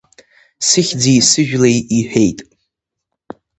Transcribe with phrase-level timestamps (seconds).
[0.67, 2.39] Сыхьӡи сыжәлеи иҳәеит.